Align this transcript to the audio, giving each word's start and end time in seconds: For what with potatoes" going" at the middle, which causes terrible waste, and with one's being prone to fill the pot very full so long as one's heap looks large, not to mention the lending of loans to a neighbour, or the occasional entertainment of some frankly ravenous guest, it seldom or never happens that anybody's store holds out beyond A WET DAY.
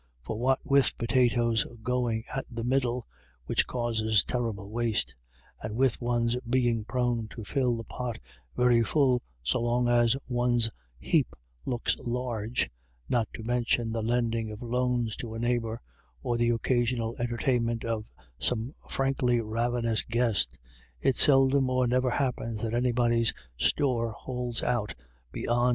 For 0.23 0.35
what 0.39 0.57
with 0.63 0.97
potatoes" 0.97 1.63
going" 1.83 2.23
at 2.35 2.47
the 2.49 2.63
middle, 2.63 3.05
which 3.45 3.67
causes 3.67 4.23
terrible 4.23 4.71
waste, 4.71 5.13
and 5.61 5.75
with 5.75 6.01
one's 6.01 6.35
being 6.37 6.85
prone 6.85 7.27
to 7.27 7.43
fill 7.43 7.77
the 7.77 7.83
pot 7.83 8.17
very 8.57 8.81
full 8.83 9.21
so 9.43 9.61
long 9.61 9.87
as 9.87 10.17
one's 10.27 10.71
heap 10.97 11.35
looks 11.67 11.95
large, 11.99 12.71
not 13.09 13.27
to 13.35 13.43
mention 13.43 13.91
the 13.91 14.01
lending 14.01 14.49
of 14.49 14.63
loans 14.63 15.15
to 15.17 15.35
a 15.35 15.39
neighbour, 15.39 15.79
or 16.23 16.35
the 16.35 16.49
occasional 16.49 17.15
entertainment 17.19 17.85
of 17.85 18.05
some 18.39 18.73
frankly 18.89 19.39
ravenous 19.39 20.01
guest, 20.01 20.57
it 20.99 21.15
seldom 21.15 21.69
or 21.69 21.85
never 21.85 22.09
happens 22.09 22.63
that 22.63 22.73
anybody's 22.73 23.35
store 23.55 24.09
holds 24.13 24.63
out 24.63 24.95
beyond 25.31 25.49
A 25.59 25.61
WET 25.65 25.69
DAY. 25.69 25.69